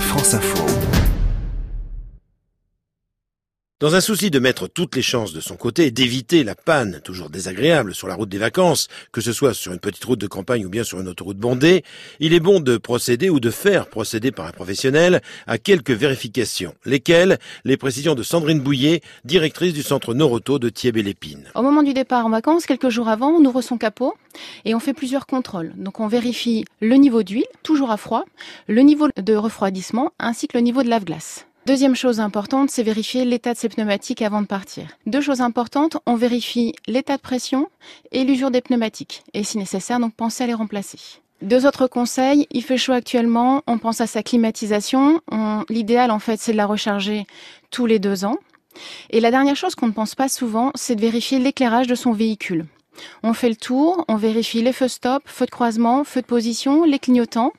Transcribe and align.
France 0.00 0.34
Info. 0.34 0.64
Dans 3.78 3.94
un 3.94 4.00
souci 4.00 4.30
de 4.30 4.38
mettre 4.38 4.68
toutes 4.68 4.96
les 4.96 5.02
chances 5.02 5.34
de 5.34 5.40
son 5.40 5.56
côté 5.56 5.84
et 5.84 5.90
d'éviter 5.90 6.44
la 6.44 6.54
panne 6.54 7.02
toujours 7.04 7.28
désagréable 7.28 7.94
sur 7.94 8.08
la 8.08 8.14
route 8.14 8.30
des 8.30 8.38
vacances, 8.38 8.88
que 9.12 9.20
ce 9.20 9.34
soit 9.34 9.52
sur 9.52 9.74
une 9.74 9.80
petite 9.80 10.04
route 10.04 10.18
de 10.18 10.26
campagne 10.26 10.64
ou 10.64 10.70
bien 10.70 10.82
sur 10.82 10.98
une 10.98 11.08
autoroute 11.08 11.36
bondée, 11.36 11.84
il 12.18 12.32
est 12.32 12.40
bon 12.40 12.60
de 12.60 12.78
procéder 12.78 13.28
ou 13.28 13.38
de 13.38 13.50
faire 13.50 13.88
procéder 13.88 14.32
par 14.32 14.46
un 14.46 14.52
professionnel 14.52 15.20
à 15.46 15.58
quelques 15.58 15.90
vérifications, 15.90 16.74
lesquelles 16.86 17.38
les 17.66 17.76
précisions 17.76 18.14
de 18.14 18.22
Sandrine 18.22 18.60
Bouillet, 18.60 19.02
directrice 19.26 19.74
du 19.74 19.82
centre 19.82 20.14
Noroto 20.14 20.58
de 20.58 20.70
Thièbe-et-Lépine. 20.70 21.44
Au 21.54 21.60
moment 21.60 21.82
du 21.82 21.92
départ 21.92 22.24
en 22.24 22.30
vacances, 22.30 22.64
quelques 22.64 22.88
jours 22.88 23.08
avant, 23.08 23.32
on 23.32 23.44
ouvre 23.44 23.60
son 23.60 23.76
capot 23.76 24.14
et 24.64 24.74
on 24.74 24.80
fait 24.80 24.94
plusieurs 24.94 25.26
contrôles. 25.26 25.72
Donc 25.76 26.00
on 26.00 26.06
vérifie 26.06 26.64
le 26.80 26.96
niveau 26.96 27.22
d'huile, 27.22 27.46
toujours 27.62 27.90
à 27.90 27.96
froid, 27.96 28.24
le 28.68 28.82
niveau 28.82 29.08
de 29.16 29.34
refroidissement 29.34 30.12
ainsi 30.18 30.48
que 30.48 30.56
le 30.56 30.62
niveau 30.62 30.82
de 30.82 30.88
lave-glace. 30.88 31.46
Deuxième 31.66 31.96
chose 31.96 32.20
importante, 32.20 32.70
c'est 32.70 32.84
vérifier 32.84 33.24
l'état 33.24 33.52
de 33.52 33.58
ses 33.58 33.68
pneumatiques 33.68 34.22
avant 34.22 34.40
de 34.40 34.46
partir. 34.46 34.86
Deux 35.06 35.20
choses 35.20 35.40
importantes, 35.40 35.96
on 36.06 36.14
vérifie 36.14 36.74
l'état 36.86 37.16
de 37.16 37.22
pression 37.22 37.68
et 38.12 38.22
l'usure 38.22 38.52
des 38.52 38.60
pneumatiques. 38.60 39.24
Et 39.34 39.42
si 39.42 39.58
nécessaire, 39.58 39.98
donc 39.98 40.14
pensez 40.14 40.44
à 40.44 40.46
les 40.46 40.54
remplacer. 40.54 40.98
Deux 41.42 41.66
autres 41.66 41.88
conseils, 41.88 42.46
il 42.52 42.62
fait 42.62 42.78
chaud 42.78 42.92
actuellement, 42.92 43.62
on 43.66 43.78
pense 43.78 44.00
à 44.00 44.06
sa 44.06 44.22
climatisation. 44.22 45.20
L'idéal 45.68 46.12
en 46.12 46.20
fait 46.20 46.40
c'est 46.40 46.52
de 46.52 46.56
la 46.56 46.66
recharger 46.66 47.26
tous 47.70 47.86
les 47.86 47.98
deux 47.98 48.24
ans. 48.24 48.38
Et 49.10 49.20
la 49.20 49.30
dernière 49.30 49.56
chose 49.56 49.74
qu'on 49.74 49.88
ne 49.88 49.92
pense 49.92 50.14
pas 50.14 50.28
souvent, 50.28 50.70
c'est 50.74 50.94
de 50.94 51.00
vérifier 51.00 51.38
l'éclairage 51.38 51.88
de 51.88 51.94
son 51.94 52.12
véhicule. 52.12 52.66
On 53.22 53.32
fait 53.32 53.48
le 53.48 53.56
tour, 53.56 54.04
on 54.08 54.16
vérifie 54.16 54.62
les 54.62 54.72
feux 54.72 54.88
stop, 54.88 55.22
feux 55.26 55.46
de 55.46 55.50
croisement, 55.50 56.04
feux 56.04 56.20
de 56.22 56.26
position, 56.26 56.84
les 56.84 56.98
clignotants, 56.98 57.52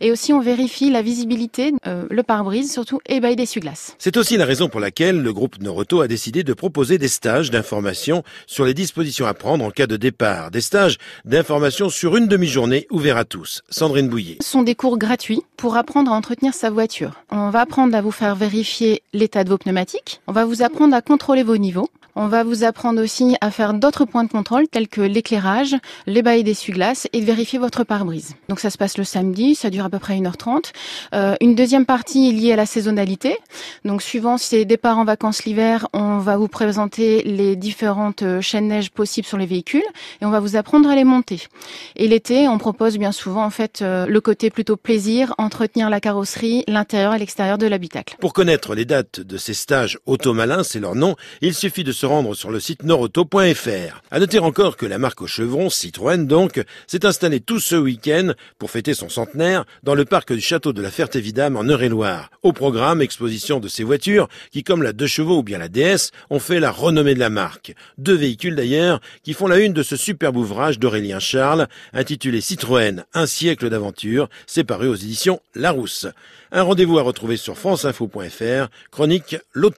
et 0.00 0.10
aussi 0.10 0.32
on 0.32 0.40
vérifie 0.40 0.90
la 0.90 1.02
visibilité, 1.02 1.72
euh, 1.86 2.06
le 2.10 2.22
pare-brise 2.22 2.72
surtout, 2.72 3.00
et 3.06 3.20
bah, 3.20 3.34
des 3.34 3.44
glaces 3.44 3.96
C'est 3.98 4.16
aussi 4.16 4.36
la 4.36 4.44
raison 4.44 4.68
pour 4.68 4.80
laquelle 4.80 5.20
le 5.20 5.32
groupe 5.32 5.60
Noroto 5.60 6.00
a 6.00 6.08
décidé 6.08 6.44
de 6.44 6.52
proposer 6.52 6.98
des 6.98 7.08
stages 7.08 7.50
d'information 7.50 8.22
sur 8.46 8.64
les 8.64 8.74
dispositions 8.74 9.26
à 9.26 9.34
prendre 9.34 9.64
en 9.64 9.70
cas 9.70 9.86
de 9.86 9.96
départ, 9.96 10.50
des 10.50 10.60
stages 10.60 10.98
d'information 11.24 11.88
sur 11.88 12.16
une 12.16 12.28
demi-journée 12.28 12.86
ouverts 12.90 13.16
à 13.16 13.24
tous. 13.24 13.62
Sandrine 13.70 14.08
Bouillet. 14.08 14.38
Ce 14.40 14.48
sont 14.48 14.62
des 14.62 14.74
cours 14.74 14.98
gratuits 14.98 15.42
pour 15.56 15.76
apprendre 15.76 16.12
à 16.12 16.14
entretenir 16.14 16.54
sa 16.54 16.70
voiture. 16.70 17.12
On 17.30 17.50
va 17.50 17.60
apprendre 17.60 17.96
à 17.96 18.00
vous 18.00 18.12
faire 18.12 18.34
vérifier 18.34 19.02
l'état 19.12 19.44
de 19.44 19.50
vos 19.50 19.58
pneumatiques, 19.58 20.20
on 20.26 20.32
va 20.32 20.44
vous 20.44 20.62
apprendre 20.62 20.94
à 20.94 21.02
contrôler 21.02 21.42
vos 21.42 21.56
niveaux, 21.56 21.88
on 22.16 22.28
va 22.28 22.44
vous 22.44 22.64
apprendre 22.64 23.02
aussi 23.02 23.36
à 23.40 23.50
faire 23.50 23.74
d'autres 23.74 24.04
points 24.04 24.24
de 24.24 24.30
contrôle 24.30 24.68
tels 24.68 24.88
que 24.88 25.00
l'éclairage, 25.00 25.76
les 26.06 26.22
bails 26.22 26.44
d'essuie-glace 26.44 27.08
et 27.12 27.20
de 27.20 27.24
vérifier 27.24 27.58
votre 27.58 27.84
pare-brise. 27.84 28.34
Donc 28.48 28.60
ça 28.60 28.70
se 28.70 28.78
passe 28.78 28.98
le 28.98 29.04
samedi, 29.04 29.54
ça 29.54 29.70
dure 29.70 29.84
à 29.84 29.90
peu 29.90 29.98
près 29.98 30.16
1h30. 30.18 30.72
Euh, 31.14 31.34
une 31.40 31.54
deuxième 31.54 31.86
partie 31.86 32.28
est 32.28 32.32
liée 32.32 32.52
à 32.52 32.56
la 32.56 32.66
saisonnalité. 32.66 33.36
Donc 33.84 34.02
suivant 34.02 34.38
si 34.38 34.50
c'est 34.50 34.64
départ 34.64 34.98
en 34.98 35.04
vacances 35.04 35.44
l'hiver, 35.44 35.88
on 35.92 36.18
va 36.18 36.36
vous 36.36 36.48
présenter 36.48 37.22
les 37.22 37.56
différentes 37.56 38.22
euh, 38.22 38.40
chaînes 38.40 38.68
neige 38.68 38.90
possibles 38.90 39.26
sur 39.26 39.38
les 39.38 39.46
véhicules 39.46 39.82
et 40.20 40.24
on 40.24 40.30
va 40.30 40.40
vous 40.40 40.56
apprendre 40.56 40.88
à 40.88 40.96
les 40.96 41.04
monter. 41.04 41.42
Et 41.96 42.08
l'été, 42.08 42.48
on 42.48 42.58
propose 42.58 42.98
bien 42.98 43.12
souvent 43.12 43.44
en 43.44 43.50
fait 43.50 43.82
euh, 43.82 44.06
le 44.06 44.20
côté 44.20 44.50
plutôt 44.50 44.76
plaisir, 44.76 45.34
entretenir 45.38 45.90
la 45.90 46.00
carrosserie, 46.00 46.64
l'intérieur 46.68 47.14
et 47.14 47.18
l'extérieur 47.18 47.58
de 47.58 47.66
l'habitacle. 47.66 48.16
Pour 48.20 48.32
connaître 48.32 48.74
les 48.74 48.84
dates 48.84 49.20
de 49.20 49.36
ces 49.36 49.54
stages 49.54 49.98
automalins, 50.06 50.62
c'est 50.62 50.80
leur 50.80 50.94
nom, 50.94 51.16
il 51.40 51.54
suffit 51.54 51.84
de 51.84 51.92
se 52.00 52.06
rendre 52.06 52.34
sur 52.34 52.50
le 52.50 52.60
site 52.60 52.82
noroto.fr. 52.82 54.02
À 54.10 54.20
noter 54.20 54.38
encore 54.38 54.78
que 54.78 54.86
la 54.86 54.96
marque 54.96 55.20
au 55.20 55.26
chevron, 55.26 55.68
Citroën 55.68 56.26
donc, 56.26 56.64
s'est 56.86 57.04
installée 57.04 57.40
tout 57.40 57.60
ce 57.60 57.76
week-end 57.76 58.32
pour 58.58 58.70
fêter 58.70 58.94
son 58.94 59.10
centenaire 59.10 59.66
dans 59.82 59.94
le 59.94 60.06
parc 60.06 60.32
du 60.32 60.40
château 60.40 60.72
de 60.72 60.80
la 60.80 60.90
Ferté-Vidame 60.90 61.58
en 61.58 61.64
Eure-et-Loire. 61.64 62.30
Au 62.42 62.54
programme, 62.54 63.02
exposition 63.02 63.60
de 63.60 63.68
ces 63.68 63.84
voitures 63.84 64.28
qui, 64.50 64.64
comme 64.64 64.82
la 64.82 64.94
2 64.94 65.06
chevaux 65.06 65.40
ou 65.40 65.42
bien 65.42 65.58
la 65.58 65.68
DS, 65.68 66.10
ont 66.30 66.38
fait 66.38 66.58
la 66.58 66.70
renommée 66.70 67.12
de 67.12 67.20
la 67.20 67.28
marque. 67.28 67.74
Deux 67.98 68.16
véhicules 68.16 68.56
d'ailleurs 68.56 69.02
qui 69.22 69.34
font 69.34 69.46
la 69.46 69.58
une 69.58 69.74
de 69.74 69.82
ce 69.82 69.96
superbe 69.96 70.38
ouvrage 70.38 70.78
d'Aurélien 70.78 71.18
Charles 71.18 71.68
intitulé 71.92 72.40
Citroën, 72.40 73.04
un 73.12 73.26
siècle 73.26 73.68
d'aventure, 73.68 74.30
séparé 74.46 74.88
aux 74.88 74.94
éditions 74.94 75.40
Larousse. 75.54 76.06
Un 76.50 76.62
rendez-vous 76.62 76.98
à 76.98 77.02
retrouver 77.02 77.36
sur 77.36 77.58
franceinfo.fr, 77.58 78.68
chronique 78.90 79.36
Loto. 79.52 79.76